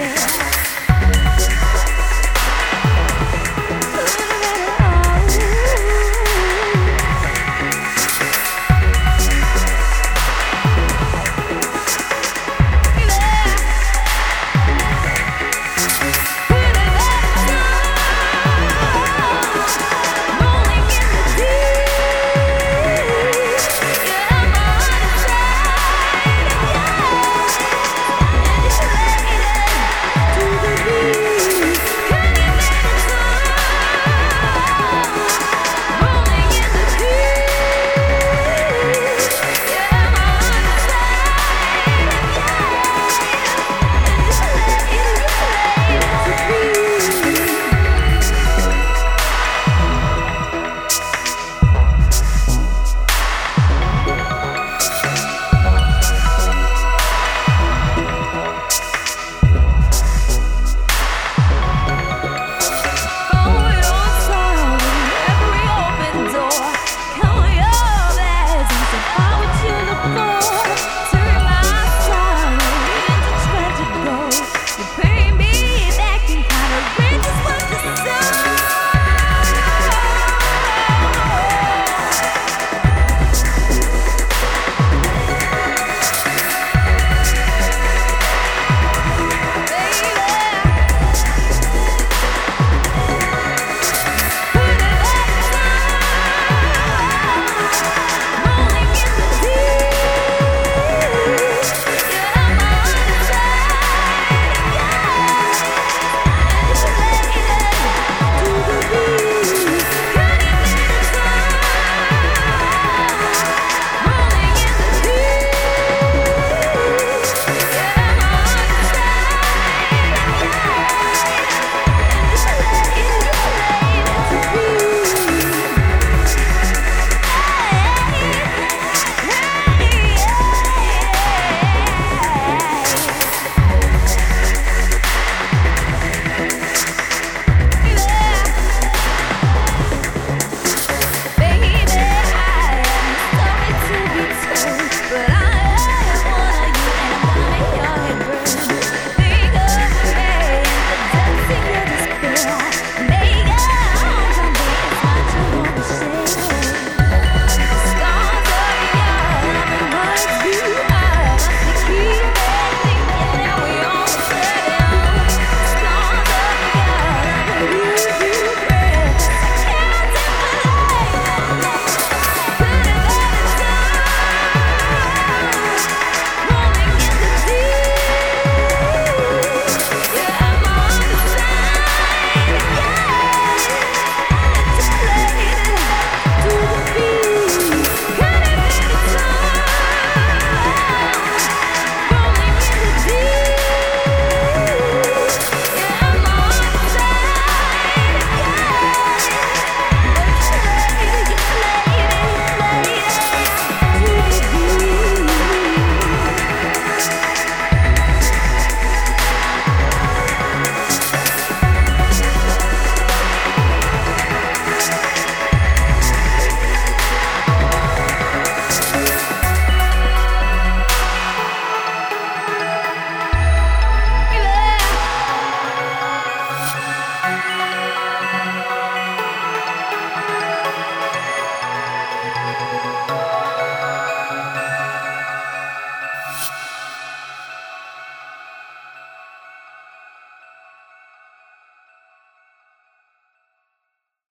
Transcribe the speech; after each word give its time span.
dancing. 0.00 0.29